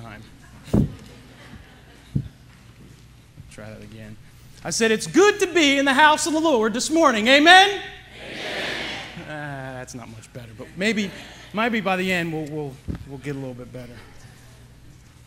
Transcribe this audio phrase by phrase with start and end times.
[0.00, 0.22] time.
[3.50, 4.16] Try that again.
[4.62, 7.26] I said, It's good to be in the house of the Lord this morning.
[7.26, 7.80] Amen?
[8.24, 9.22] Amen.
[9.22, 11.10] Uh, that's not much better, but maybe,
[11.52, 12.76] maybe by the end we'll, we'll,
[13.08, 13.96] we'll get a little bit better.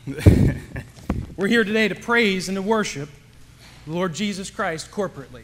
[1.35, 3.09] We're here today to praise and to worship
[3.85, 5.43] the Lord Jesus Christ corporately,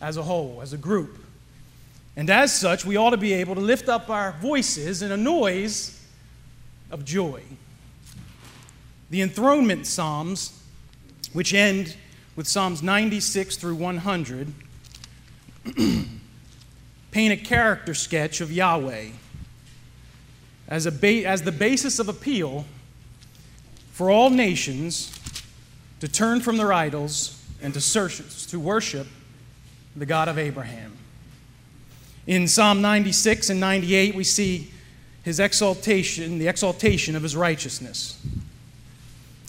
[0.00, 1.18] as a whole, as a group.
[2.16, 5.16] And as such, we ought to be able to lift up our voices in a
[5.16, 6.00] noise
[6.90, 7.42] of joy.
[9.14, 10.60] The enthronement Psalms,
[11.32, 11.94] which end
[12.34, 14.52] with Psalms 96 through 100,
[17.12, 19.10] paint a character sketch of Yahweh
[20.66, 22.64] as, ba- as the basis of appeal
[23.92, 25.16] for all nations
[26.00, 29.06] to turn from their idols and to, search, to worship
[29.94, 30.96] the God of Abraham.
[32.26, 34.72] In Psalm 96 and 98, we see
[35.22, 38.20] his exaltation, the exaltation of his righteousness.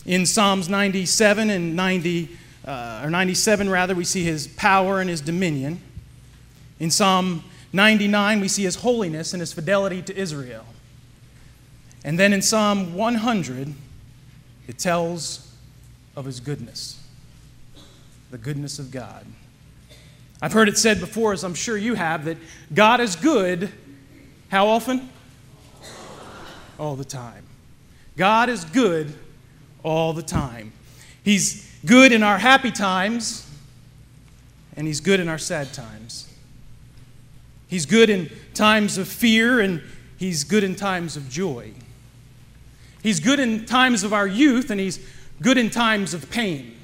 [0.06, 2.30] In Psalms 97 and 90,
[2.66, 5.82] uh, or 97 rather, we see his power and his dominion.
[6.80, 10.66] In Psalm 99, we see his holiness and his fidelity to Israel.
[12.04, 13.74] And then in Psalm 100,
[14.68, 15.52] it tells
[16.16, 17.02] of his goodness,
[18.30, 19.26] the goodness of God.
[20.42, 22.38] I've heard it said before, as I'm sure you have, that
[22.74, 23.72] God is good
[24.50, 25.10] how often?
[26.80, 27.44] All the time.
[28.16, 29.14] God is good
[29.86, 30.74] all the time.
[31.24, 33.48] He's good in our happy times,
[34.76, 36.28] and He's good in our sad times.
[37.68, 39.82] He's good in times of fear, and
[40.18, 41.72] He's good in times of joy.
[43.04, 45.00] He's good in times of our youth, and He's
[45.42, 46.76] good in times of pain.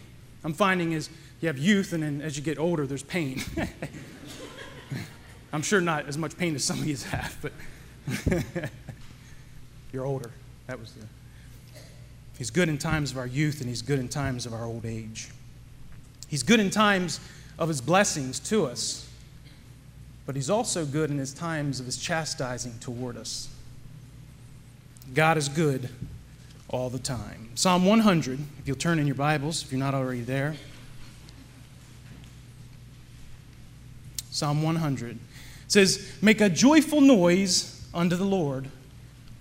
[0.43, 1.09] I'm finding as
[1.41, 3.41] you have youth, and then as you get older, there's pain.
[5.53, 7.51] I'm sure not as much pain as some of you have, but
[9.91, 10.29] you're older.
[10.67, 11.05] That was the.
[12.41, 14.83] He's good in times of our youth, and He's good in times of our old
[14.83, 15.29] age.
[16.27, 17.19] He's good in times
[17.59, 19.07] of His blessings to us,
[20.25, 23.47] but He's also good in His times of His chastising toward us.
[25.13, 25.89] God is good
[26.67, 27.49] all the time.
[27.53, 30.55] Psalm 100, if you'll turn in your Bibles, if you're not already there.
[34.31, 35.19] Psalm 100
[35.67, 38.67] says, Make a joyful noise unto the Lord,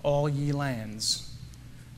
[0.03, 1.30] all ye lands.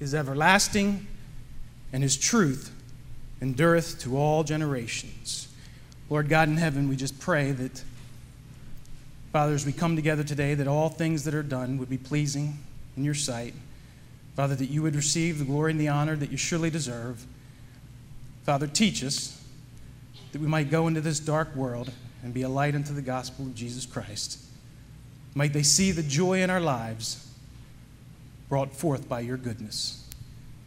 [0.00, 1.06] is everlasting,
[1.92, 2.72] and his truth
[3.40, 5.48] endureth to all generations.
[6.10, 7.82] Lord God in heaven, we just pray that,
[9.32, 12.58] Father, as we come together today, that all things that are done would be pleasing
[12.96, 13.54] in your sight.
[14.34, 17.26] Father, that you would receive the glory and the honor that you surely deserve.
[18.44, 19.42] Father, teach us
[20.32, 21.90] that we might go into this dark world
[22.22, 24.38] and be a light unto the gospel of Jesus Christ.
[25.34, 27.27] Might they see the joy in our lives
[28.48, 30.04] brought forth by your goodness.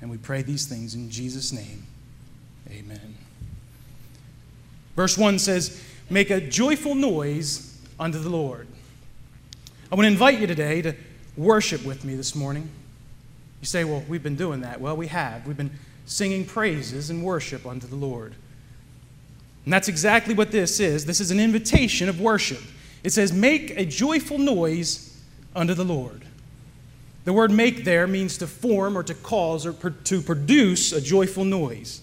[0.01, 1.85] And we pray these things in Jesus' name.
[2.69, 3.15] Amen.
[4.95, 8.67] Verse 1 says, Make a joyful noise unto the Lord.
[9.91, 10.95] I want to invite you today to
[11.37, 12.69] worship with me this morning.
[13.61, 14.81] You say, Well, we've been doing that.
[14.81, 15.45] Well, we have.
[15.45, 15.71] We've been
[16.05, 18.35] singing praises and worship unto the Lord.
[19.65, 21.05] And that's exactly what this is.
[21.05, 22.61] This is an invitation of worship.
[23.03, 25.21] It says, Make a joyful noise
[25.55, 26.23] unto the Lord.
[27.23, 31.45] The word make there means to form or to cause or to produce a joyful
[31.45, 32.01] noise.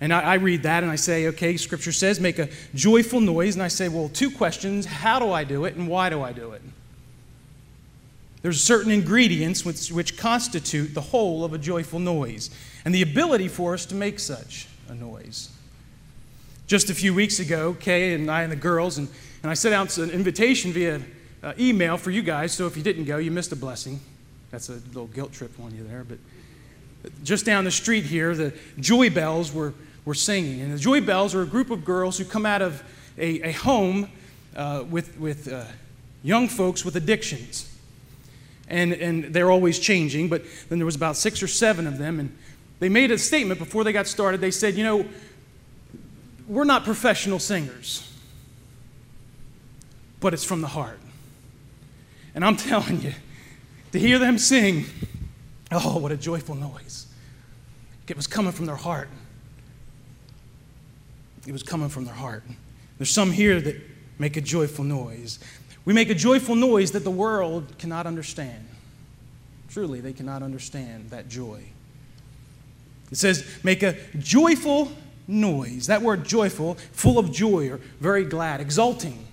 [0.00, 3.54] And I, I, read that and I say, okay, Scripture says make a joyful noise.
[3.54, 6.32] And I say, well, two questions how do I do it and why do I
[6.32, 6.62] do it?
[8.42, 12.50] There's certain ingredients which, which constitute the whole of a joyful noise
[12.84, 15.50] and the ability for us to make such a noise.
[16.66, 19.08] Just a few weeks ago, Kay and I and the girls, and,
[19.42, 21.00] and I sent out an invitation via
[21.46, 24.00] uh, email for you guys, so if you didn't go, you missed a blessing.
[24.50, 26.04] That's a little guilt trip on you there.
[26.04, 26.18] But
[27.24, 29.72] just down the street here, the Joy Bells were,
[30.04, 30.60] were singing.
[30.60, 32.82] And the Joy Bells are a group of girls who come out of
[33.16, 34.08] a, a home
[34.56, 35.64] uh, with, with uh,
[36.22, 37.72] young folks with addictions
[38.68, 42.18] and, and they're always changing, but then there was about six or seven of them,
[42.18, 42.36] and
[42.80, 44.40] they made a statement before they got started.
[44.40, 45.06] They said, you know,
[46.48, 48.12] we're not professional singers,
[50.20, 50.98] but it's from the heart.
[52.36, 53.14] And I'm telling you,
[53.90, 54.84] to hear them sing,
[55.72, 57.06] oh, what a joyful noise.
[58.06, 59.08] It was coming from their heart.
[61.46, 62.44] It was coming from their heart.
[62.98, 63.76] There's some here that
[64.18, 65.40] make a joyful noise.
[65.84, 68.68] We make a joyful noise that the world cannot understand.
[69.70, 71.62] Truly, they cannot understand that joy.
[73.10, 74.90] It says, make a joyful
[75.28, 75.86] noise.
[75.86, 79.25] That word joyful, full of joy or very glad, exulting.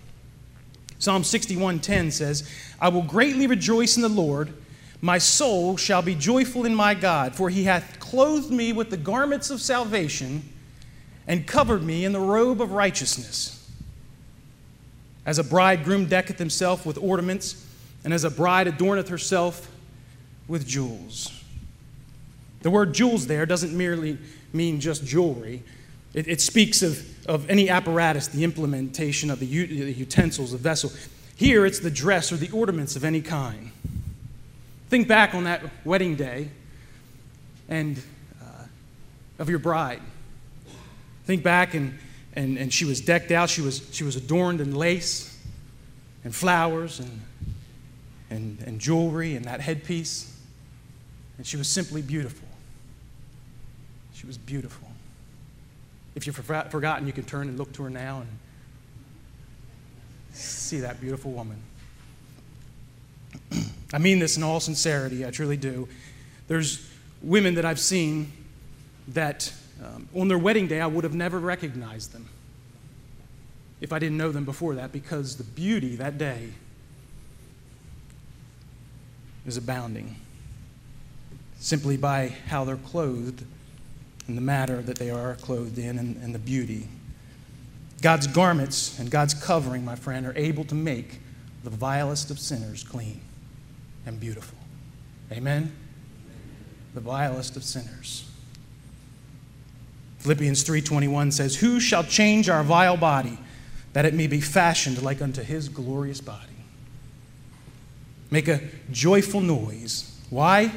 [1.03, 4.53] Psalm 61:10 says, I will greatly rejoice in the Lord.
[5.01, 8.95] My soul shall be joyful in my God, for he hath clothed me with the
[8.95, 10.43] garments of salvation
[11.27, 13.69] and covered me in the robe of righteousness.
[15.25, 17.67] As a bridegroom decketh himself with ornaments,
[18.05, 19.69] and as a bride adorneth herself
[20.47, 21.43] with jewels.
[22.61, 24.17] The word jewels there doesn't merely
[24.53, 25.63] mean just jewelry,
[26.13, 30.91] it, it speaks of, of any apparatus, the implementation of the, the utensils, the vessel.
[31.35, 33.71] Here, it's the dress or the ornaments of any kind.
[34.89, 36.49] Think back on that wedding day
[37.67, 37.99] and
[38.41, 38.65] uh,
[39.39, 40.01] of your bride.
[41.25, 41.97] Think back and,
[42.33, 43.49] and, and she was decked out.
[43.49, 45.35] She was, she was adorned in lace
[46.23, 47.21] and flowers and,
[48.29, 50.37] and, and jewelry and that headpiece.
[51.37, 52.47] And she was simply beautiful.
[54.13, 54.92] She was beautiful.
[56.15, 58.29] If you've forgotten, you can turn and look to her now and
[60.33, 61.57] see that beautiful woman.
[63.93, 65.87] I mean this in all sincerity, I truly do.
[66.47, 66.87] There's
[67.21, 68.31] women that I've seen
[69.09, 69.51] that
[69.83, 72.27] um, on their wedding day I would have never recognized them
[73.81, 76.49] if I didn't know them before that because the beauty that day
[79.45, 80.15] is abounding
[81.59, 83.45] simply by how they're clothed
[84.27, 86.87] and the matter that they are clothed in and, and the beauty.
[88.01, 91.19] God's garments and God's covering, my friend, are able to make
[91.63, 93.21] the vilest of sinners clean
[94.05, 94.57] and beautiful.
[95.31, 95.71] Amen?
[96.93, 98.29] The vilest of sinners.
[100.19, 103.37] Philippians 3:21 says, "Who shall change our vile body
[103.91, 106.47] that it may be fashioned like unto his glorious body?"
[108.31, 108.61] Make a
[108.91, 110.11] joyful noise.
[110.29, 110.71] Why?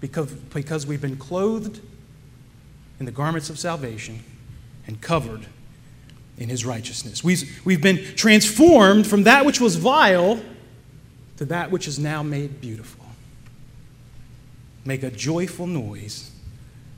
[0.00, 1.80] Because, because we've been clothed
[3.00, 4.22] in the garments of salvation
[4.86, 5.46] and covered
[6.36, 7.22] in his righteousness.
[7.22, 10.40] We've, we've been transformed from that which was vile
[11.36, 13.04] to that which is now made beautiful.
[14.84, 16.30] Make a joyful noise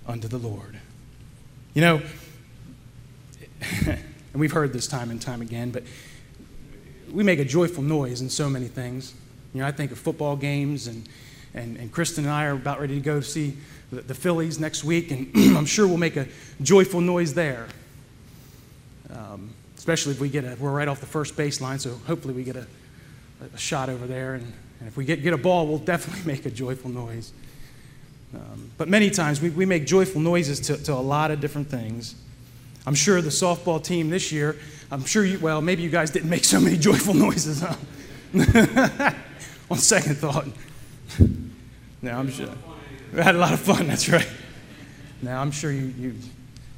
[0.07, 0.79] unto the Lord.
[1.75, 2.03] You know,
[3.87, 4.01] and
[4.35, 5.83] we've heard this time and time again, but
[7.11, 9.15] we make a joyful noise in so many things.
[9.53, 11.09] You know, I think of football games, and,
[11.55, 13.57] and, and Kristen and I are about ready to go see
[13.91, 16.27] the, the Phillies next week, and I'm sure we'll make a
[16.63, 17.67] joyful noise there.
[19.15, 22.45] Um, especially if we get a, we're right off the first baseline, so hopefully we
[22.45, 22.67] get a,
[23.55, 24.35] a shot over there.
[24.35, 27.33] And, and, if we get, get a ball, we'll definitely make a joyful noise.
[28.35, 31.69] Um, but many times we, we make joyful noises to, to a lot of different
[31.69, 32.15] things.
[32.87, 34.57] I'm sure the softball team this year,
[34.91, 37.75] I'm sure you, well, maybe you guys didn't make so many joyful noises, huh?
[39.71, 40.47] On second thought.
[42.03, 42.49] No, I'm sure.
[43.15, 44.29] We had a lot of fun, that's right.
[45.21, 46.15] Now, I'm sure you, you,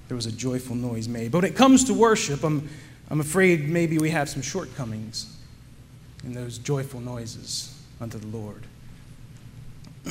[0.09, 1.31] there was a joyful noise made.
[1.31, 2.69] But when it comes to worship, I'm,
[3.11, 5.37] I'm afraid maybe we have some shortcomings
[6.25, 8.65] in those joyful noises unto the Lord.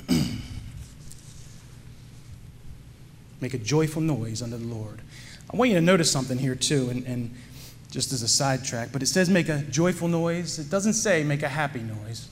[3.41, 5.01] Make a joyful noise unto the Lord.
[5.51, 7.33] I want you to notice something here, too, and, and
[7.91, 10.57] just as a sidetrack, but it says make a joyful noise.
[10.57, 12.29] It doesn't say make a happy noise.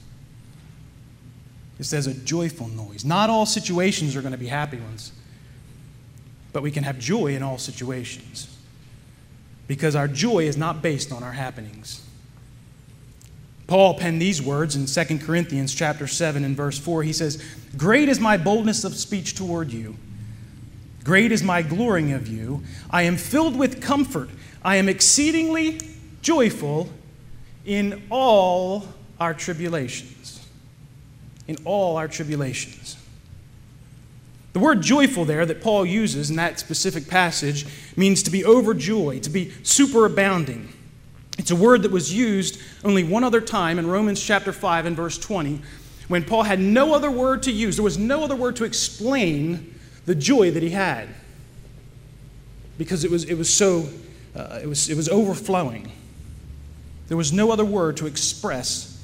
[1.79, 3.05] It says a joyful noise.
[3.05, 5.13] Not all situations are going to be happy ones,
[6.51, 8.53] but we can have joy in all situations
[9.67, 12.01] because our joy is not based on our happenings.
[13.67, 17.03] Paul penned these words in 2 Corinthians chapter 7 and verse 4.
[17.03, 17.41] He says,
[17.77, 19.95] "Great is my boldness of speech toward you.
[21.03, 22.63] Great is my glorying of you.
[22.89, 24.29] I am filled with comfort.
[24.63, 25.79] I am exceedingly
[26.21, 26.91] joyful
[27.63, 28.87] in all
[29.19, 30.38] our tribulations."
[31.49, 32.95] In all our tribulations.
[34.53, 37.65] The word joyful there that Paul uses in that specific passage
[37.97, 40.67] means to be overjoyed, to be superabounding.
[41.39, 44.95] It's a word that was used only one other time in Romans chapter 5 and
[44.95, 45.59] verse 20
[46.07, 47.77] when Paul had no other word to use.
[47.77, 49.73] There was no other word to explain
[50.05, 51.09] the joy that he had
[52.77, 53.89] because it was, it was so,
[54.35, 55.91] uh, it, was, it was overflowing.
[57.07, 58.98] There was no other word to express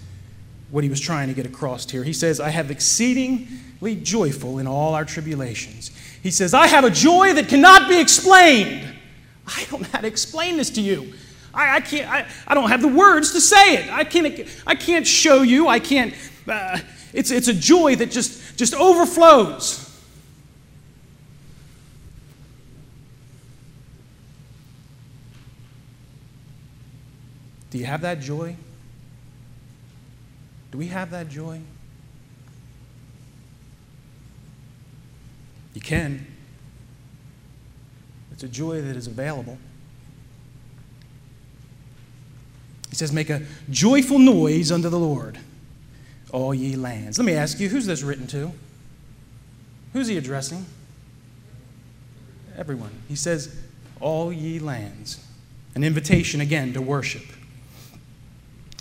[0.75, 2.03] what he was trying to get across here.
[2.03, 5.89] He says, I have exceedingly joyful in all our tribulations.
[6.21, 8.85] He says, I have a joy that cannot be explained.
[9.47, 11.13] I don't know how to explain this to you.
[11.53, 13.89] I, I can't, I, I don't have the words to say it.
[13.89, 15.69] I can't, I can't show you.
[15.69, 16.13] I can't,
[16.45, 16.79] uh,
[17.13, 19.81] it's, it's a joy that just, just overflows.
[27.69, 28.57] Do you have that joy?
[30.75, 31.61] Do we have that joy?
[35.73, 36.27] You can.
[38.33, 39.57] It's a joy that is available.
[42.89, 45.39] He says, Make a joyful noise unto the Lord,
[46.33, 47.17] all ye lands.
[47.17, 48.51] Let me ask you, who's this written to?
[49.93, 50.65] Who's he addressing?
[52.57, 52.91] Everyone.
[53.07, 53.55] He says,
[54.01, 55.25] All ye lands.
[55.73, 57.23] An invitation again to worship.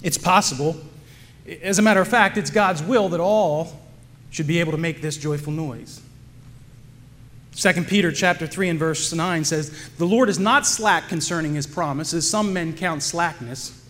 [0.03, 0.77] It's possible.
[1.63, 3.81] As a matter of fact, it's God's will that all
[4.31, 6.01] should be able to make this joyful noise.
[7.57, 11.67] 2 Peter chapter 3 and verse 9 says, The Lord is not slack concerning his
[11.67, 13.81] promise, as some men count slackness,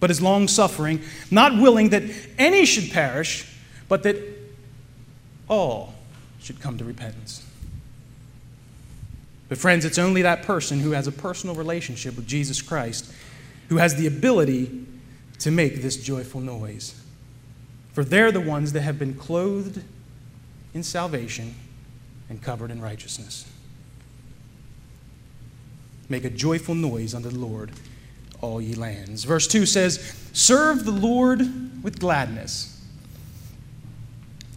[0.00, 2.04] but is long suffering, not willing that
[2.38, 3.46] any should perish,
[3.88, 4.16] but that
[5.48, 5.94] all
[6.40, 7.44] should come to repentance.
[9.48, 13.12] But, friends, it's only that person who has a personal relationship with Jesus Christ
[13.68, 14.86] who has the ability
[15.38, 17.00] to make this joyful noise.
[17.92, 19.82] For they're the ones that have been clothed
[20.72, 21.54] in salvation
[22.28, 23.50] and covered in righteousness.
[26.08, 27.70] Make a joyful noise unto the Lord,
[28.40, 29.24] all ye lands.
[29.24, 31.40] Verse 2 says, Serve the Lord
[31.82, 32.70] with gladness.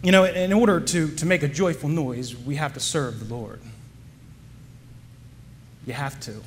[0.02, 3.34] You know, in order to, to make a joyful noise, we have to serve the
[3.34, 3.60] Lord.
[5.86, 6.42] You have to.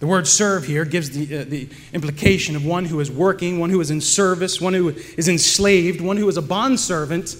[0.00, 3.70] The word serve here gives the, uh, the implication of one who is working, one
[3.70, 7.36] who is in service, one who is enslaved, one who is a bondservant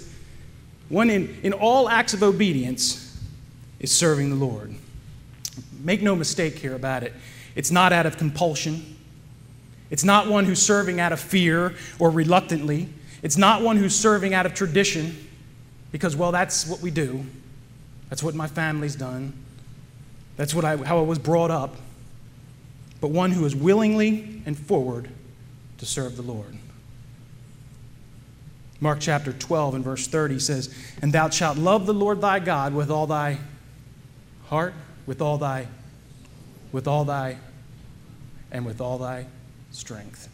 [0.90, 3.16] one in, in all acts of obedience
[3.78, 4.74] is serving the Lord.
[5.82, 7.14] Make no mistake here about it.
[7.54, 8.96] It's not out of compulsion.
[9.88, 12.88] It's not one who's serving out of fear or reluctantly.
[13.22, 15.28] It's not one who's serving out of tradition
[15.92, 17.24] because, well, that's what we do.
[18.08, 19.32] That's what my family's done.
[20.36, 21.76] That's what I, how I was brought up.
[23.00, 25.08] But one who is willingly and forward
[25.78, 26.56] to serve the Lord.
[28.80, 32.74] Mark chapter 12 and verse 30 says, And thou shalt love the Lord thy God
[32.74, 33.38] with all thy
[34.48, 34.74] heart,
[35.06, 35.66] with all thy,
[36.72, 37.36] with all thy,
[38.50, 39.26] and with all thy
[39.70, 40.28] strength.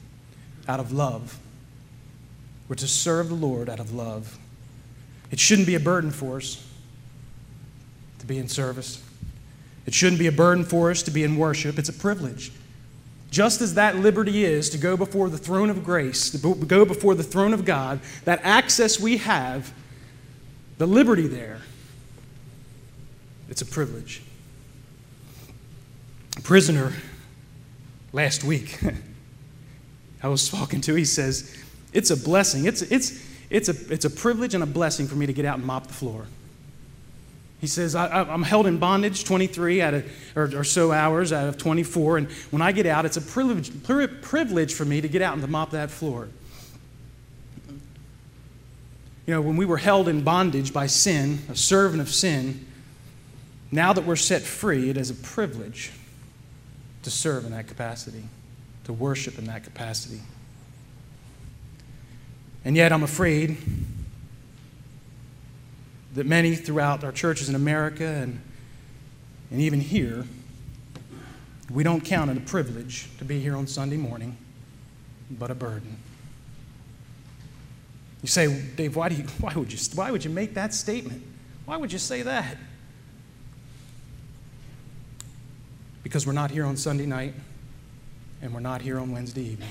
[0.69, 1.39] Out of love.
[2.69, 4.39] We're to serve the Lord out of love.
[5.31, 6.65] It shouldn't be a burden for us
[8.21, 9.03] to be in service.
[9.87, 11.79] It shouldn't be a burden for us to be in worship.
[11.79, 12.53] It's a privilege.
[13.31, 17.15] Just as that liberty is to go before the throne of grace, to go before
[17.15, 19.73] the throne of God, that access we have,
[20.79, 21.61] the liberty there,
[23.49, 24.23] it's a privilege.
[26.37, 26.93] A prisoner
[28.13, 28.79] last week,
[30.23, 31.63] I was talking to, he says,
[31.93, 32.65] It's a blessing.
[32.65, 35.59] It's, it's, it's, a, it's a privilege and a blessing for me to get out
[35.59, 36.27] and mop the floor.
[37.61, 41.49] He says, I, am held in bondage 23 out of, or, or, so hours out
[41.49, 43.71] of 24, and when I get out, it's a privilege,
[44.23, 46.29] privilege for me to get out and to mop that floor.
[49.27, 52.67] You know, when we were held in bondage by sin, a servant of sin,
[53.73, 55.93] now that we're set free, it is a privilege
[57.03, 58.25] to serve in that capacity,
[58.85, 60.21] to worship in that capacity.
[62.65, 63.57] And yet, I'm afraid
[66.17, 68.41] that many throughout our churches in America and,
[69.51, 70.25] and even here,
[71.71, 74.35] we don't count it a privilege to be here on Sunday morning,
[75.31, 75.99] but a burden.
[78.23, 81.23] You say, Dave, why, do you, why, would you, why would you make that statement?
[81.67, 82.57] Why would you say that?
[86.03, 87.35] Because we're not here on Sunday night
[88.41, 89.69] and we're not here on Wednesday evening.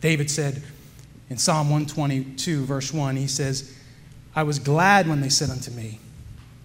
[0.00, 0.62] David said,
[1.28, 3.74] in Psalm 122, verse 1, he says,
[4.34, 6.00] I was glad when they said unto me,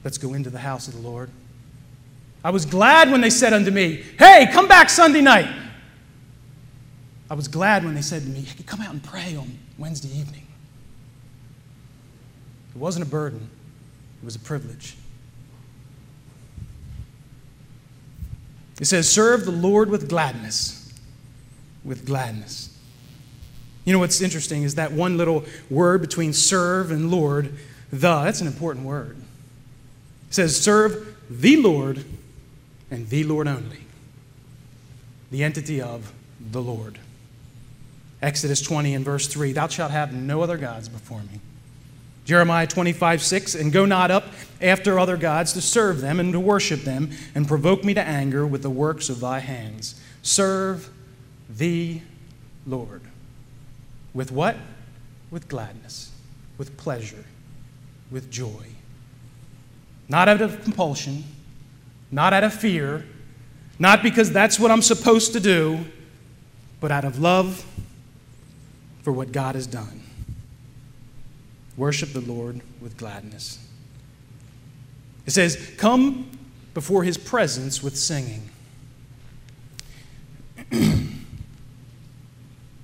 [0.04, 1.30] Let's go into the house of the Lord.
[2.44, 5.48] I was glad when they said unto me, Hey, come back Sunday night.
[7.30, 10.10] I was glad when they said to me, hey, Come out and pray on Wednesday
[10.10, 10.46] evening.
[12.76, 13.50] It wasn't a burden,
[14.22, 14.96] it was a privilege.
[18.80, 20.92] It says, Serve the Lord with gladness.
[21.84, 22.71] With gladness.
[23.86, 27.54] You know what's interesting is that one little word between serve and Lord,
[27.92, 29.18] the, that's an important word.
[30.30, 32.04] It says, serve the Lord
[32.92, 33.80] and the Lord only.
[35.32, 37.00] The entity of the Lord.
[38.22, 41.40] Exodus 20 and verse 3 Thou shalt have no other gods before me.
[42.24, 44.26] Jeremiah 25, 6, and go not up
[44.62, 48.46] after other gods to serve them and to worship them, and provoke me to anger
[48.46, 50.00] with the works of thy hands.
[50.22, 50.90] Serve
[51.50, 52.02] the
[52.68, 53.02] Lord.
[54.14, 54.58] With what?
[55.30, 56.12] With gladness,
[56.58, 57.26] with pleasure,
[58.10, 58.66] with joy.
[60.10, 61.24] Not out of compulsion,
[62.12, 63.06] not out of fear,
[63.82, 65.86] Not because that's what I'm supposed to do,
[66.80, 67.66] but out of love
[69.02, 70.04] for what God has done.
[71.76, 73.58] Worship the Lord with gladness.
[75.26, 76.30] It says, Come
[76.76, 78.52] before his presence with singing.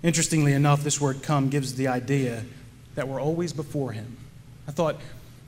[0.04, 2.44] Interestingly enough, this word come gives the idea
[2.96, 4.18] that we're always before him.
[4.68, 4.98] I thought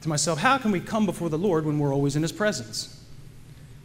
[0.01, 2.95] to myself, how can we come before the Lord when we're always in his presence?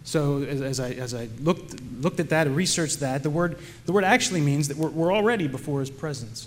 [0.05, 3.59] So as, as I, as I looked, looked at that and researched that, the word,
[3.87, 6.47] the word actually means that we're, we're already before his presence.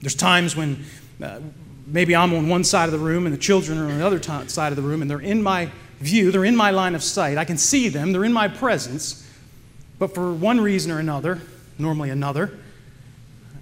[0.00, 0.84] There's times when
[1.22, 1.40] uh,
[1.86, 4.18] maybe I'm on one side of the room and the children are on the other
[4.18, 7.02] t- side of the room and they're in my view, they're in my line of
[7.02, 7.36] sight.
[7.36, 9.28] I can see them, they're in my presence.
[9.98, 11.40] But for one reason or another,
[11.78, 12.58] normally another,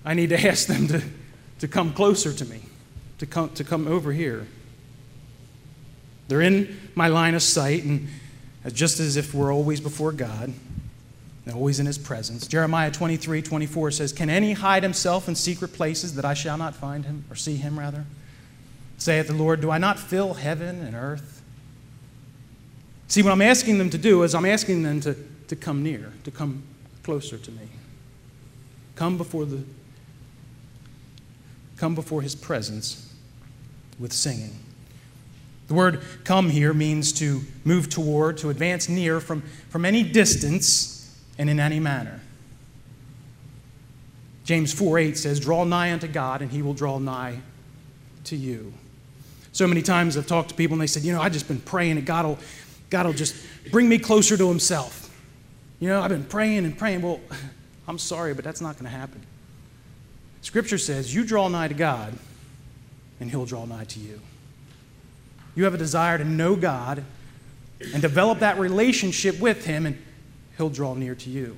[0.04, 1.02] I need to ask them to,
[1.60, 2.60] to come closer to me,
[3.18, 4.46] to come, to come over here.
[6.28, 8.08] They're in my line of sight, and
[8.72, 10.52] just as if we're always before God,
[11.44, 12.46] and always in His presence.
[12.46, 16.74] Jeremiah 23 24 says, Can any hide himself in secret places that I shall not
[16.74, 18.04] find him, or see him rather?
[18.98, 21.42] Saith the Lord, Do I not fill heaven and earth?
[23.08, 25.16] See, what I'm asking them to do is I'm asking them to,
[25.48, 26.62] to come near, to come
[27.02, 27.68] closer to me.
[29.00, 29.62] Come before the
[31.78, 33.10] come before his presence
[33.98, 34.54] with singing.
[35.68, 39.40] The word come here means to move toward, to advance near from,
[39.70, 42.20] from any distance and in any manner.
[44.44, 47.40] James 4 8 says, Draw nigh unto God, and he will draw nigh
[48.24, 48.70] to you.
[49.52, 51.62] So many times I've talked to people and they said, You know, I've just been
[51.62, 52.38] praying that God will,
[52.90, 53.34] God will just
[53.70, 55.08] bring me closer to himself.
[55.78, 57.00] You know, I've been praying and praying.
[57.00, 57.20] Well,
[57.90, 59.20] I'm sorry, but that's not going to happen.
[60.42, 62.16] Scripture says, You draw nigh to God,
[63.18, 64.20] and He'll draw nigh to you.
[65.56, 67.02] You have a desire to know God
[67.92, 70.00] and develop that relationship with Him, and
[70.56, 71.56] He'll draw near to you.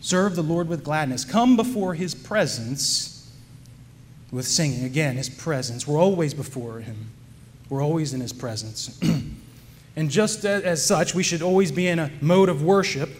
[0.00, 1.24] Serve the Lord with gladness.
[1.24, 3.32] Come before His presence
[4.30, 4.84] with singing.
[4.84, 5.88] Again, His presence.
[5.88, 7.12] We're always before Him,
[7.70, 9.00] we're always in His presence.
[9.98, 13.10] and just as such, we should always be in a mode of worship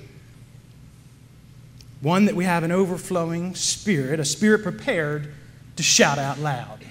[2.01, 5.35] one, that we have an overflowing spirit, a spirit prepared
[5.75, 6.85] to shout out loud.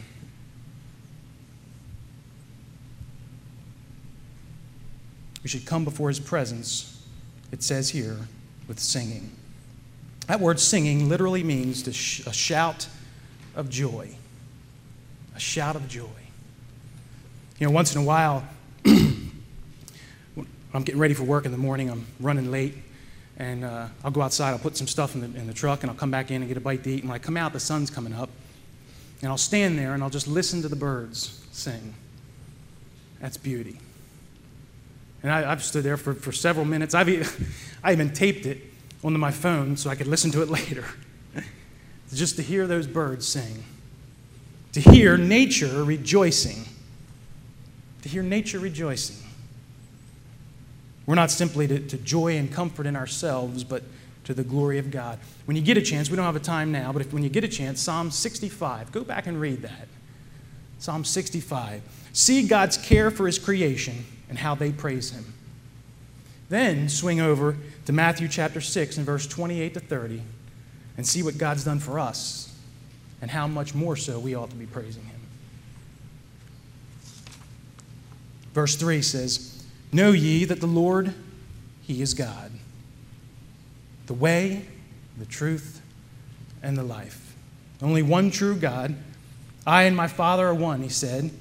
[5.41, 7.01] We should come before his presence,
[7.53, 8.17] it says here,
[8.67, 9.31] with singing.
[10.27, 12.89] That word singing literally means to sh- a shout
[13.55, 14.09] of joy.
[15.33, 16.09] A shout of joy.
[17.59, 18.45] You know, once in a while,
[20.83, 22.75] getting ready for work in the morning, I'm running late,
[23.37, 25.89] and uh, I'll go outside, I'll put some stuff in the, in the truck, and
[25.89, 26.99] I'll come back in and get a bite to eat.
[27.01, 28.29] And when I come out, the sun's coming up,
[29.21, 31.93] and I'll stand there and I'll just listen to the birds sing.
[33.19, 33.79] That's beauty.
[35.23, 36.93] And I, have stood there for, for several minutes.
[36.93, 37.07] I've,
[37.83, 38.61] I even taped it
[39.03, 40.85] onto my phone so I could listen to it later.
[42.13, 43.63] just to hear those birds sing,
[44.73, 46.65] to hear nature rejoicing,
[48.03, 49.26] to hear nature rejoicing.
[51.07, 53.81] We're not simply to, to joy and comfort in ourselves, but
[54.25, 55.19] to the glory of God.
[55.45, 57.29] When you get a chance, we don't have a time now, but if, when you
[57.29, 59.87] get a chance, Psalm 65, go back and read that.
[60.79, 61.81] Psalm 65.
[62.11, 65.33] See God's care for his creation and how they praise him.
[66.49, 70.21] Then swing over to Matthew chapter 6 and verse 28 to 30
[70.97, 72.53] and see what God's done for us
[73.21, 75.19] and how much more so we ought to be praising him.
[78.53, 79.56] Verse 3 says,
[79.91, 81.13] Know ye that the Lord,
[81.83, 82.51] He is God,
[84.05, 84.65] the way,
[85.17, 85.81] the truth,
[86.61, 87.35] and the life.
[87.81, 88.95] Only one true God.
[89.65, 91.31] I and my Father are one, he said.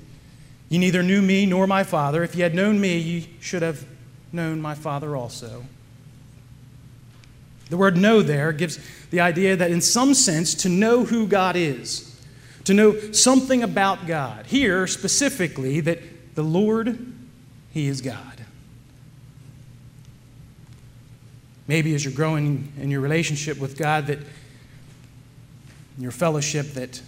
[0.69, 2.23] Ye neither knew me nor my Father.
[2.23, 3.87] If ye had known me, ye should have
[4.33, 5.65] known my Father also.
[7.71, 8.79] The word know there gives
[9.11, 12.21] the idea that, in some sense, to know who God is,
[12.65, 14.47] to know something about God.
[14.47, 17.13] Here, specifically, that the Lord,
[17.71, 18.36] He is God.
[21.69, 24.19] Maybe as you're growing in your relationship with God, that
[25.99, 27.01] your fellowship, that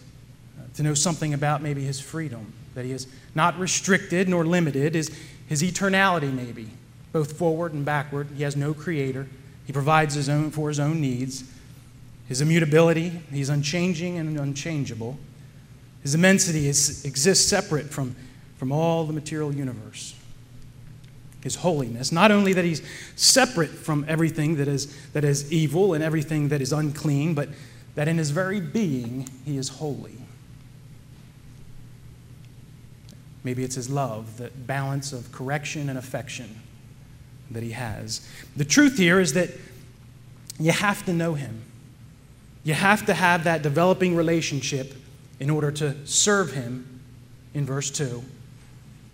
[0.59, 4.97] uh, to know something about maybe His freedom, that He is not restricted nor limited,
[4.97, 5.15] is
[5.47, 6.71] His eternality, maybe,
[7.13, 8.29] both forward and backward.
[8.37, 9.29] He has no creator.
[9.67, 11.45] He provides his own for His own needs.
[12.27, 15.19] His immutability, He's unchanging and unchangeable.
[16.03, 18.17] His immensity is, exists separate from,
[18.57, 20.15] from all the material universe
[21.43, 22.11] his holiness.
[22.11, 22.83] Not only that he's
[23.17, 27.49] separate from everything that is, that is evil and everything that is unclean, but
[27.95, 30.17] that in his very being he is holy.
[33.45, 36.61] Maybe it's his love, the balance of correction and affection
[37.51, 38.29] that he has.
[38.57, 39.51] The truth here is that
[40.59, 41.63] you have to know him.
[42.65, 44.95] You have to have that developing relationship
[45.41, 47.01] in order to serve him
[47.55, 48.23] in verse 2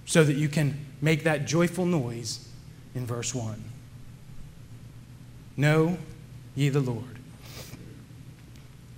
[0.06, 2.48] so that you can make that joyful noise
[2.94, 3.62] in verse 1.
[5.56, 5.98] Know
[6.54, 7.18] ye the Lord.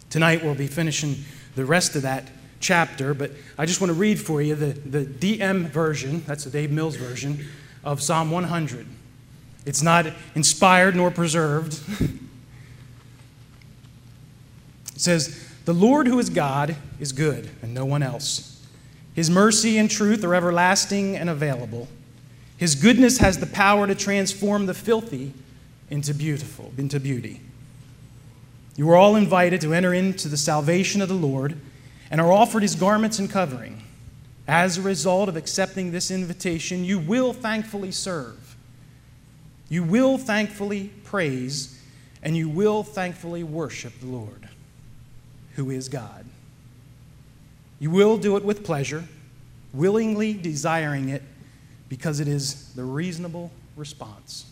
[0.08, 1.16] Tonight we'll be finishing
[1.56, 2.28] the rest of that
[2.60, 6.50] chapter, but I just want to read for you the, the DM version, that's the
[6.50, 7.44] Dave Mills version,
[7.84, 8.86] of Psalm 100.
[9.66, 11.80] It's not inspired nor preserved.
[14.94, 18.64] It says, The Lord who is God is good, and no one else.
[19.14, 21.88] His mercy and truth are everlasting and available.
[22.56, 25.32] His goodness has the power to transform the filthy
[25.90, 27.40] into beautiful, into beauty.
[28.76, 31.58] You are all invited to enter into the salvation of the Lord
[32.10, 33.82] and are offered his garments and covering.
[34.48, 38.56] As a result of accepting this invitation, you will thankfully serve.
[39.68, 41.80] You will thankfully praise,
[42.22, 44.48] and you will thankfully worship the Lord,
[45.56, 46.24] who is God.
[47.80, 49.04] You will do it with pleasure,
[49.72, 51.22] willingly desiring it,
[51.88, 54.46] because it is the reasonable response.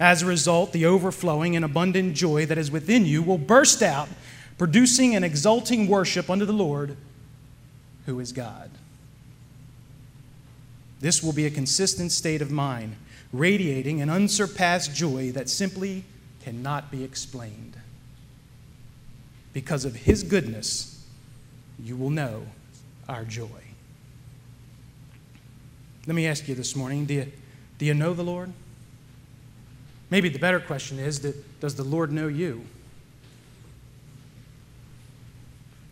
[0.00, 4.08] As a result, the overflowing and abundant joy that is within you will burst out,
[4.56, 6.96] producing an exulting worship unto the Lord,
[8.06, 8.70] who is God.
[11.00, 12.96] This will be a consistent state of mind,
[13.32, 16.04] radiating an unsurpassed joy that simply
[16.42, 17.76] cannot be explained.
[19.52, 21.04] Because of His goodness,
[21.82, 22.46] you will know
[23.08, 23.67] our joy.
[26.08, 27.32] Let me ask you this morning do you,
[27.76, 28.50] do you know the Lord?
[30.08, 31.18] Maybe the better question is
[31.60, 32.64] Does the Lord know you?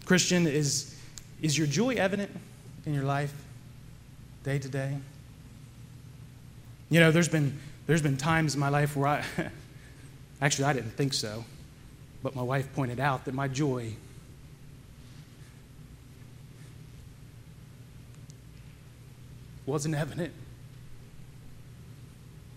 [0.06, 0.98] Christian, is,
[1.42, 2.30] is your joy evident
[2.86, 3.34] in your life
[4.42, 4.96] day to day?
[6.88, 9.24] You know, there's been, there's been times in my life where I,
[10.40, 11.44] actually, I didn't think so,
[12.22, 13.92] but my wife pointed out that my joy
[19.66, 20.32] wasn't evident.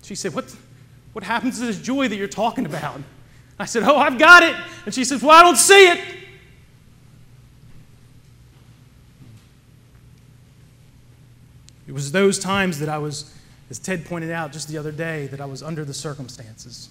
[0.03, 0.55] She said, What?
[1.13, 3.01] What happens to this joy that you're talking about?
[3.57, 4.55] I said, Oh, I've got it.
[4.85, 5.99] And she says, Well, I don't see it.
[11.87, 13.33] It was those times that I was,
[13.71, 16.89] as Ted pointed out just the other day, that I was under the circumstances.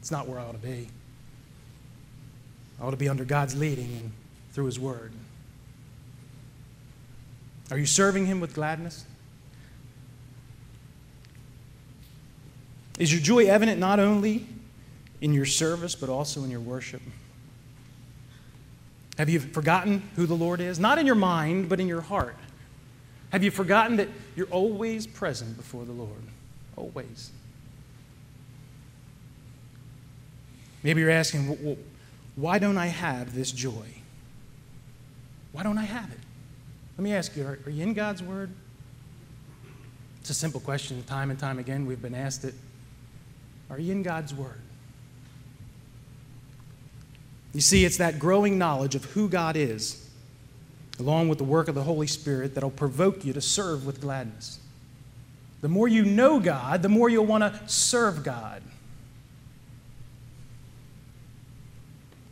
[0.00, 0.88] It's not where I ought to be.
[2.80, 4.12] I ought to be under God's leading and
[4.52, 5.12] through His Word.
[7.70, 9.04] Are you serving Him with gladness?
[12.98, 14.46] Is your joy evident not only
[15.20, 17.02] in your service, but also in your worship?
[19.18, 20.78] Have you forgotten who the Lord is?
[20.78, 22.36] Not in your mind, but in your heart.
[23.30, 26.22] Have you forgotten that you're always present before the Lord?
[26.76, 27.30] Always.
[30.82, 31.76] Maybe you're asking, well,
[32.36, 33.88] why don't I have this joy?
[35.52, 36.18] Why don't I have it?
[36.98, 38.50] Let me ask you, are, are you in God's Word?
[40.20, 41.00] It's a simple question.
[41.04, 42.54] Time and time again, we've been asked it.
[43.70, 44.60] Are you in God's Word?
[47.54, 50.10] You see, it's that growing knowledge of who God is,
[50.98, 54.58] along with the work of the Holy Spirit, that'll provoke you to serve with gladness.
[55.60, 58.60] The more you know God, the more you'll want to serve God.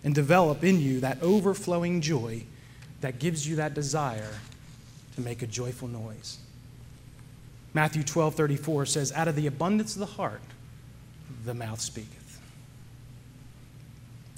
[0.02, 2.42] And develop in you that overflowing joy
[3.00, 4.32] that gives you that desire
[5.16, 6.38] to make a joyful noise.
[7.74, 10.40] Matthew 12 34 says, Out of the abundance of the heart,
[11.44, 12.40] the mouth speaketh.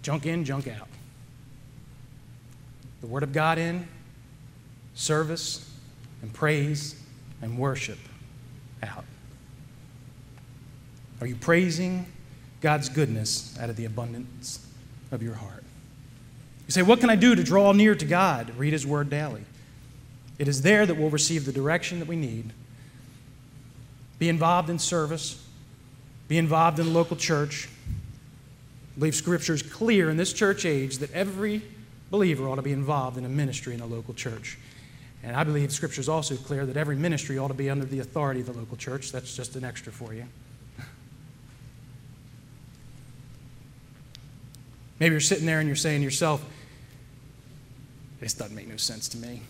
[0.03, 0.88] Junk in, junk out.
[3.01, 3.87] The Word of God in,
[4.95, 5.71] service
[6.23, 7.01] and praise
[7.43, 7.99] and worship
[8.83, 9.05] out.
[11.21, 12.07] Are you praising
[12.61, 14.67] God's goodness out of the abundance
[15.12, 15.64] of your heart?
[16.67, 18.53] You say, What can I do to draw near to God?
[18.57, 19.45] Read His Word daily.
[20.38, 22.53] It is there that we'll receive the direction that we need.
[24.18, 25.44] Be involved in service,
[26.29, 27.68] be involved in local church.
[28.96, 31.62] I believe Scripture is clear in this church age that every
[32.11, 34.59] believer ought to be involved in a ministry in a local church.
[35.22, 38.01] And I believe Scripture is also clear that every ministry ought to be under the
[38.01, 39.12] authority of the local church.
[39.12, 40.24] That's just an extra for you.
[45.01, 46.44] Maybe you're sitting there and you're saying to yourself,
[48.20, 49.42] this doesn't make no sense to me.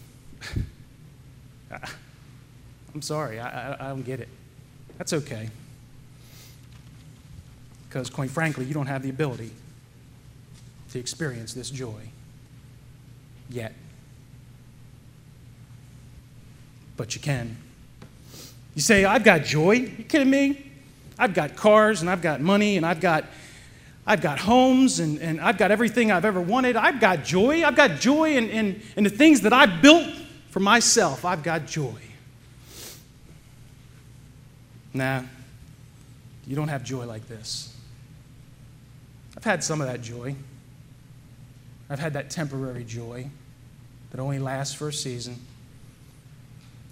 [2.94, 4.28] I'm sorry, I, I, I don't get it.
[4.96, 5.50] That's okay
[7.88, 9.50] because, quite frankly, you don't have the ability
[10.90, 12.10] to experience this joy
[13.48, 13.72] yet.
[16.98, 17.56] but you can.
[18.74, 19.72] You say, I've got joy.
[19.72, 20.70] You kidding me?
[21.18, 23.24] I've got cars and I've got money and I've got
[24.06, 26.76] I've got homes and, and I've got everything I've ever wanted.
[26.76, 27.62] I've got joy.
[27.62, 30.06] I've got joy in, in, in the things that I've built
[30.58, 31.24] for myself.
[31.24, 31.94] I've got joy.
[34.92, 35.22] Nah,
[36.48, 37.76] you don't have joy like this.
[39.36, 40.34] I've had some of that joy.
[41.88, 43.30] I've had that temporary joy
[44.10, 45.36] that only lasts for a season.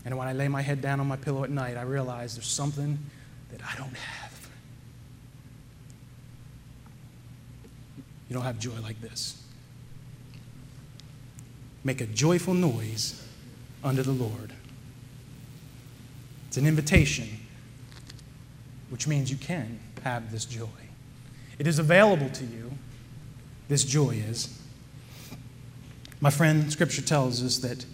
[0.05, 2.47] And when I lay my head down on my pillow at night, I realize there's
[2.47, 2.97] something
[3.51, 4.49] that I don't have.
[8.29, 9.43] You don't have joy like this.
[11.83, 13.26] Make a joyful noise
[13.87, 14.53] unto the Lord.
[16.49, 17.29] It's an invitation,
[18.91, 20.67] which means you can have this joy.
[21.59, 22.73] It is available to you.
[23.69, 24.61] This joy is.
[26.21, 27.87] My friend, Scripture tells us that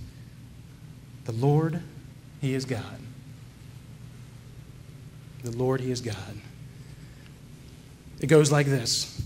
[1.25, 1.83] the Lord,
[2.41, 2.99] He is God.
[5.45, 6.17] The Lord, He is God.
[8.21, 9.23] It goes like this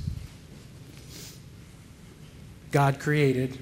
[2.72, 3.58] God created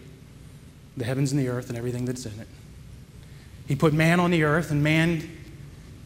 [0.97, 2.49] the heavens and the earth and everything that's in it.
[3.67, 5.29] He put man on the earth, and man,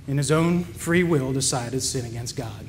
[0.06, 2.66] in his own free will, decided to sin against God.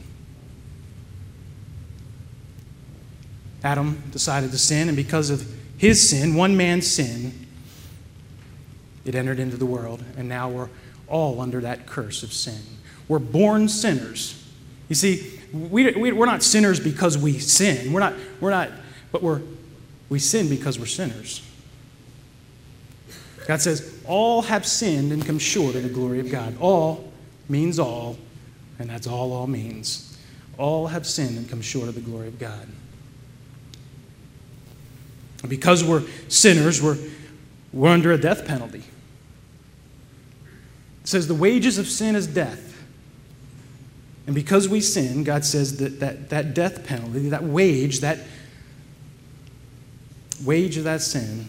[3.64, 5.48] Adam decided to sin, and because of
[5.78, 7.48] his sin, one man's sin,
[9.06, 10.70] it entered into the world, and now we're
[11.08, 12.62] all under that curse of sin.
[13.08, 14.36] We're born sinners.
[14.88, 17.92] You see, we, we, are not sinners because we sin.
[17.92, 18.70] We're not, we're not,
[19.12, 19.42] but we're,
[20.10, 21.42] we sin because we're sinners.
[23.48, 26.56] God says, All have sinned and come short of the glory of God.
[26.60, 27.12] All
[27.48, 28.18] means all,
[28.78, 30.18] and that's all all means.
[30.58, 32.68] All have sinned and come short of the glory of God.
[35.48, 36.98] Because we're sinners, we're,
[37.72, 38.84] we're under a death penalty.
[41.02, 42.70] It says the wages of sin is death.
[44.28, 48.20] And because we sin, God says that that, that death penalty, that wage, that
[50.44, 51.48] wage of that sin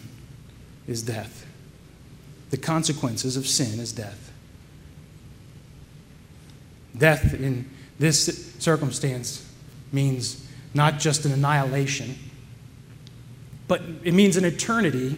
[0.87, 1.45] is death.
[2.51, 4.31] The consequences of sin is death.
[6.97, 9.47] Death in this circumstance
[9.91, 12.15] means not just an annihilation
[13.71, 15.17] but it means an eternity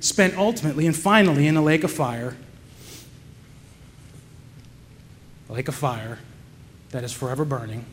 [0.00, 2.36] spent ultimately and finally in a lake of fire.
[5.48, 6.18] A lake of fire
[6.90, 7.84] that is forever burning,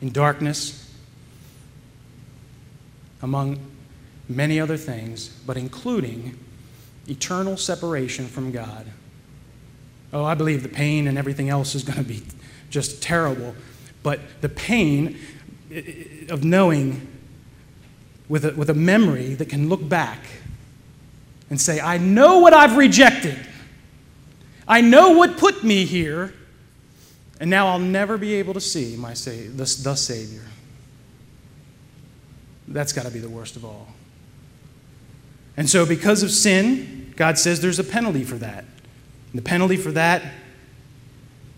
[0.00, 0.90] in darkness,
[3.20, 3.58] among
[4.30, 6.38] many other things, but including
[7.08, 8.86] eternal separation from God.
[10.12, 12.22] Oh, I believe the pain and everything else is going to be
[12.70, 13.54] just terrible,
[14.02, 15.18] but the pain
[16.28, 17.08] of knowing
[18.28, 20.18] with a, with a memory that can look back
[21.50, 23.38] and say, I know what I've rejected.
[24.66, 26.32] I know what put me here,
[27.40, 30.44] and now I'll never be able to see my sa- the, the Savior.
[32.68, 33.88] That's got to be the worst of all.
[35.56, 38.64] And so, because of sin, God says there's a penalty for that.
[39.32, 40.22] And the penalty for that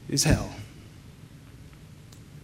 [0.09, 0.51] is hell.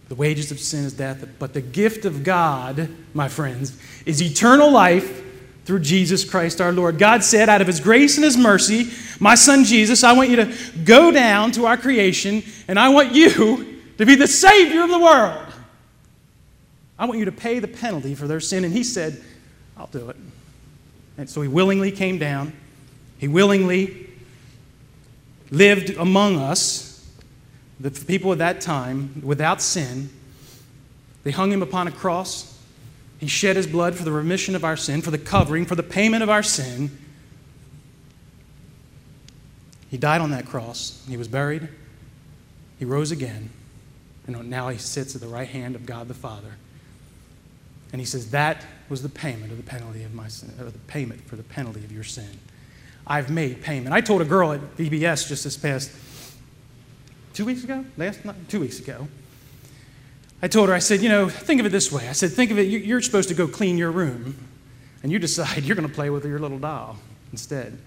[0.09, 4.69] The wages of sin is death, but the gift of God, my friends, is eternal
[4.69, 5.23] life
[5.63, 6.97] through Jesus Christ our Lord.
[6.97, 10.35] God said, out of His grace and His mercy, my son Jesus, I want you
[10.37, 14.89] to go down to our creation, and I want you to be the Savior of
[14.89, 15.47] the world.
[16.99, 18.65] I want you to pay the penalty for their sin.
[18.65, 19.23] And He said,
[19.77, 20.17] I'll do it.
[21.21, 22.51] And so He willingly came down,
[23.17, 24.09] He willingly
[25.51, 26.91] lived among us
[27.81, 30.09] the people of that time, without sin,
[31.23, 32.59] they hung him upon a cross.
[33.19, 35.83] He shed his blood for the remission of our sin, for the covering, for the
[35.83, 36.95] payment of our sin.
[39.89, 41.03] He died on that cross.
[41.07, 41.69] He was buried.
[42.79, 43.49] He rose again.
[44.27, 46.55] And now he sits at the right hand of God the Father.
[47.91, 50.77] And he says, That was the payment of the penalty of my sin, or the
[50.79, 52.37] payment for the penalty of your sin.
[53.07, 53.95] I've made payment.
[53.95, 55.91] I told a girl at VBS just this past
[57.33, 59.07] two weeks ago, last not, two weeks ago.
[60.43, 62.09] I told her, I said, you know, think of it this way.
[62.09, 64.35] I said, think of it, you're supposed to go clean your room,
[65.03, 66.97] and you decide you're going to play with your little doll
[67.31, 67.79] instead.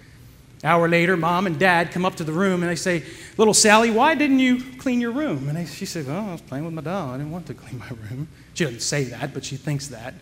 [0.64, 3.04] Hour later, mom and dad come up to the room and they say,
[3.36, 5.50] Little Sally, why didn't you clean your room?
[5.50, 7.10] And she said, Well, I was playing with my doll.
[7.10, 8.28] I didn't want to clean my room.
[8.54, 10.14] She doesn't say that, but she thinks that.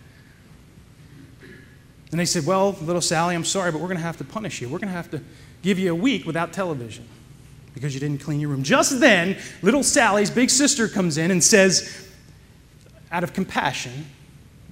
[2.12, 4.60] And they said, Well, little Sally, I'm sorry, but we're going to have to punish
[4.60, 4.68] you.
[4.68, 5.20] We're going to have to
[5.62, 7.08] give you a week without television
[7.74, 8.62] because you didn't clean your room.
[8.62, 12.08] Just then, little Sally's big sister comes in and says,
[13.10, 14.06] out of compassion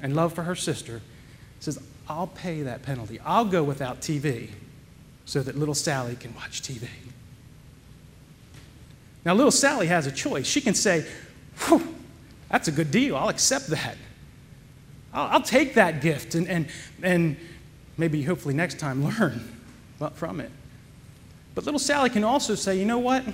[0.03, 1.01] and love for her sister,
[1.61, 3.19] says, I'll pay that penalty.
[3.25, 4.51] I'll go without TV
[5.25, 6.89] so that little Sally can watch TV.
[9.25, 10.47] Now, little Sally has a choice.
[10.47, 11.07] She can say,
[12.51, 13.17] that's a good deal.
[13.17, 13.97] I'll accept that.
[15.13, 16.69] I'll, take that gift and, and,
[17.03, 17.37] and
[17.97, 19.41] maybe, hopefully, next time learn
[20.15, 20.51] from it.
[21.55, 23.25] But little Sally can also say, you know what?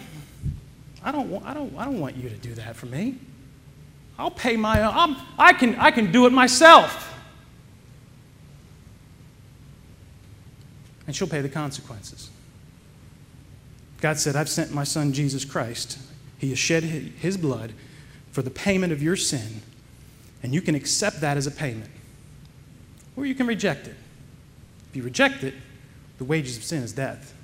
[1.05, 3.17] I don't, want, I don't, I don't want you to do that for me.
[4.19, 5.17] I'll pay my own.
[5.39, 7.15] I, can, I can do it myself.
[11.07, 12.31] And she'll pay the consequences.
[14.01, 15.99] God said, I've sent my son Jesus Christ.
[16.39, 17.73] He has shed his blood
[18.33, 19.63] for the payment of your sin,
[20.43, 21.91] and you can accept that as a payment,
[23.17, 23.97] or you can reject it.
[24.91, 25.55] If you reject it,
[26.19, 27.35] the wages of sin is death.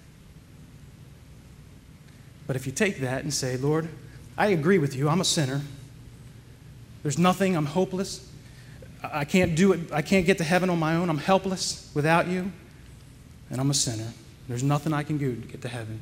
[2.47, 3.89] But if you take that and say, Lord,
[4.37, 5.61] I agree with you, I'm a sinner.
[7.03, 8.29] There's nothing, I'm hopeless.
[9.03, 11.11] I can't do it, I can't get to heaven on my own.
[11.11, 12.53] I'm helpless without you,
[13.51, 14.13] and I'm a sinner.
[14.49, 16.01] There's nothing I can do to get to heaven.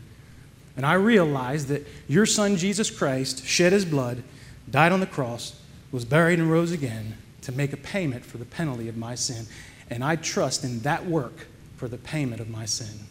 [0.76, 4.22] And I realize that your son Jesus Christ shed his blood,
[4.70, 5.59] died on the cross,
[5.92, 9.46] was buried, and rose again to make a payment for the penalty of my sin.
[9.88, 13.06] And I trust in that work for the payment of my sin.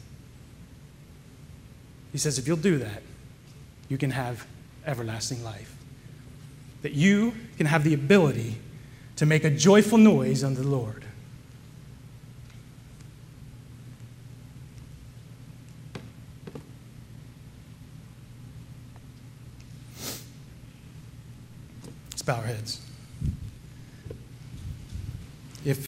[2.12, 3.04] He says, if you'll do that,
[3.88, 4.46] you can have
[4.86, 5.76] everlasting life.
[6.82, 8.56] That you can have the ability
[9.18, 11.04] to make a joyful noise unto the Lord.
[22.12, 22.89] Let's bow our heads.